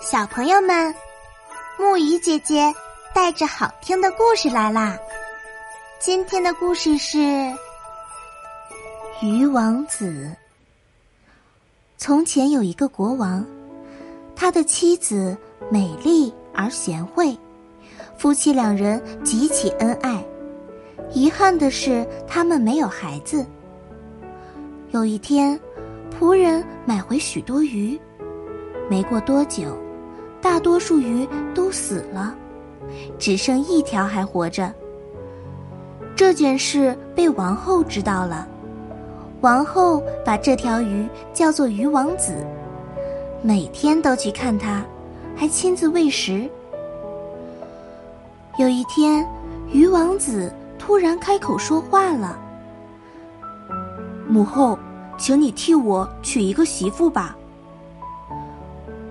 [0.00, 0.94] 小朋友们，
[1.76, 2.72] 木鱼姐姐
[3.12, 4.96] 带着好听的故事来啦！
[5.98, 7.18] 今天的故事是
[9.20, 10.06] 《鱼王子》。
[11.96, 13.44] 从前有一个国王，
[14.36, 15.36] 他的妻子
[15.68, 17.36] 美丽而贤惠，
[18.16, 20.24] 夫妻两人极其恩爱。
[21.12, 23.44] 遗憾的是，他们没有孩子。
[24.92, 25.58] 有一天，
[26.18, 28.00] 仆人买回许多鱼，
[28.88, 29.76] 没过多久。
[30.40, 32.34] 大多数鱼都死了，
[33.18, 34.72] 只剩一条还活着。
[36.14, 38.46] 这件事被王后知道了，
[39.40, 42.44] 王后把这条鱼叫做鱼王子，
[43.40, 44.84] 每天都去看它，
[45.36, 46.48] 还亲自喂食。
[48.58, 49.24] 有一天，
[49.70, 52.36] 鱼王子突然开口说话了
[54.26, 54.76] ：“母后，
[55.16, 57.36] 请你替我娶一个媳妇吧。”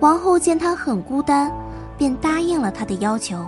[0.00, 1.50] 王后见他很孤单，
[1.96, 3.44] 便答应了他的要求。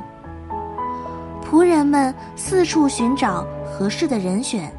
[1.45, 4.73] 仆人们四处寻找合适的人选。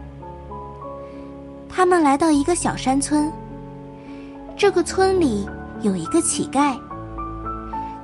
[1.68, 3.32] 他们来到一个小山村。
[4.58, 5.48] 这个村里
[5.82, 6.78] 有一个乞丐。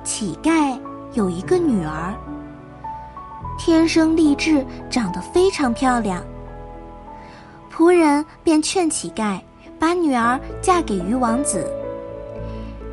[0.02, 0.78] 乞丐
[1.12, 2.14] 有一个女儿，
[3.58, 6.22] 天生丽质，长得非常漂亮。
[7.70, 9.38] 仆人便劝乞丐
[9.78, 11.68] 把女儿嫁给鱼王子。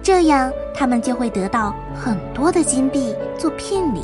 [0.03, 4.01] 这样，他们就会得到很多的金币做聘礼。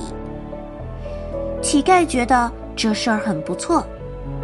[1.62, 3.86] 乞丐觉得这事儿很不错，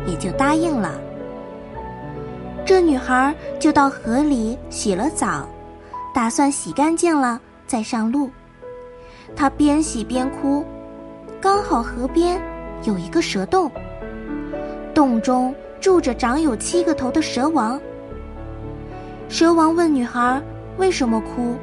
[0.06, 0.92] 也就答应了。
[2.66, 5.48] 这女孩就到河里洗了澡，
[6.14, 8.30] 打算洗干净了再上路。
[9.34, 10.66] 她边洗边哭，
[11.40, 12.38] 刚好河边
[12.84, 13.72] 有一个蛇洞，
[14.94, 17.80] 洞中住着长有七个头的蛇王。
[19.30, 20.42] 蛇王问女孩。
[20.78, 21.56] 为什么哭？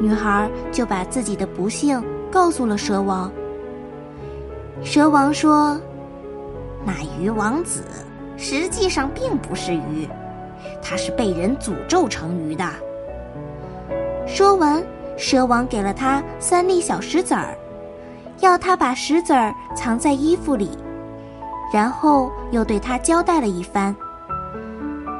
[0.00, 3.30] 女孩就把自己的不幸告诉了蛇王。
[4.84, 5.80] 蛇王说
[6.84, 7.82] ：“那鱼王子
[8.36, 10.08] 实际上并不是鱼，
[10.82, 12.64] 他是被人诅咒成鱼的。”
[14.26, 14.80] 说完，
[15.16, 17.56] 蛇王给了他三粒小石子儿，
[18.40, 20.70] 要他把石子儿藏在衣服里，
[21.72, 23.94] 然后又对他交代了一番。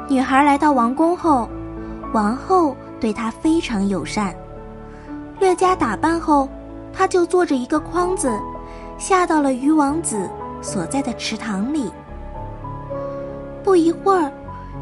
[0.09, 1.49] 女孩来到王宫后，
[2.13, 2.77] 王后。
[3.01, 4.35] 对他非常友善，
[5.41, 6.49] 略加打扮后，
[6.93, 8.37] 他就坐着一个筐子，
[8.99, 10.29] 下到了鱼王子
[10.61, 11.91] 所在的池塘里。
[13.63, 14.33] 不一会儿，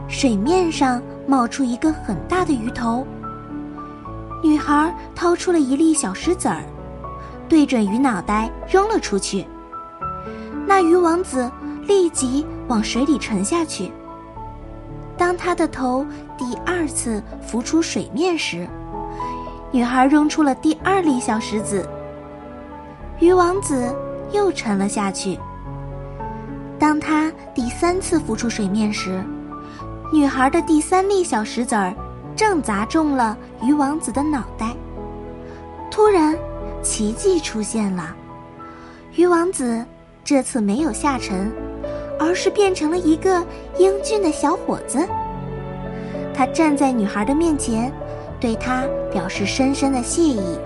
[0.08, 3.06] 水面上冒出一个很大的鱼头。
[4.42, 6.62] 女孩掏出了一粒小石子儿，
[7.48, 9.44] 对准鱼脑袋扔了出去。
[10.66, 11.50] 那鱼王子
[11.86, 13.90] 立即往水里沉下去。
[15.18, 16.06] 当他的头
[16.36, 18.68] 第二次浮出水面时，
[19.72, 21.88] 女孩扔出了第二粒小石子。
[23.18, 23.94] 鱼王子
[24.32, 25.38] 又沉了下去。
[26.78, 29.24] 当他第三次浮出水面时，
[30.12, 31.94] 女孩的第三粒小石子儿
[32.36, 34.74] 正砸中了鱼王子的脑袋。
[35.90, 36.36] 突然，
[36.82, 38.14] 奇迹出现了，
[39.14, 39.82] 鱼王子
[40.22, 41.50] 这次没有下沉。
[42.18, 43.44] 而是变成了一个
[43.78, 45.06] 英俊的小伙子。
[46.34, 47.92] 他站在女孩的面前，
[48.38, 50.58] 对她表示深深的谢意，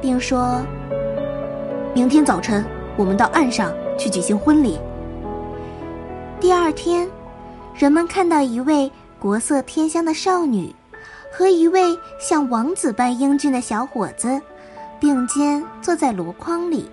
[0.00, 0.60] 并说
[1.94, 2.64] ：“明天早晨，
[2.96, 4.78] 我们到岸上去举行婚礼。”
[6.38, 7.08] 第二天，
[7.74, 10.74] 人们看到一位国色天香的少女
[11.32, 14.40] 和一位像王子般英俊的小伙子
[15.00, 16.88] 并肩坐在箩筐里，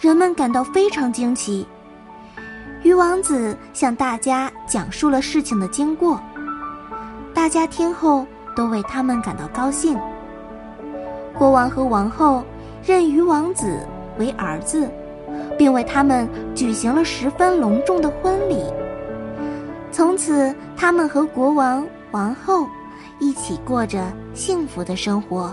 [0.00, 1.66] 人们感到非常惊奇。
[2.86, 6.20] 鱼王子向大家讲述了事情的经过，
[7.34, 8.24] 大家听后
[8.54, 9.98] 都为他们感到高兴。
[11.36, 12.44] 国王和王后
[12.84, 13.84] 认鱼王子
[14.20, 14.88] 为儿子，
[15.58, 18.62] 并为他们举行了十分隆重的婚礼。
[19.90, 22.68] 从此，他们和国王、王后
[23.18, 25.52] 一起过着幸福的生活。